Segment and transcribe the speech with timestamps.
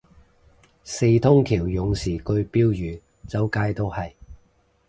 [0.83, 4.11] 四通橋勇士句標語周街都係